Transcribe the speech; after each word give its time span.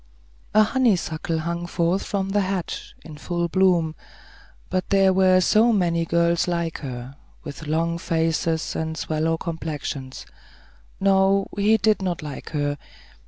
A 0.55 0.63
honeysuckle 0.63 1.37
hung 1.41 1.67
forth 1.67 2.01
from 2.01 2.29
the 2.29 2.41
hedge, 2.41 2.95
in 3.05 3.19
full 3.19 3.47
bloom; 3.47 3.93
but 4.67 4.89
there 4.89 5.13
were 5.13 5.39
so 5.41 5.71
many 5.71 6.05
girls 6.05 6.47
like 6.47 6.79
her, 6.79 7.15
with 7.43 7.67
long 7.67 7.99
faces 7.99 8.75
and 8.75 8.97
sallow 8.97 9.37
complexions. 9.37 10.25
No; 10.99 11.45
he 11.55 11.77
did 11.77 12.01
not 12.01 12.23
like 12.23 12.49
her. 12.49 12.79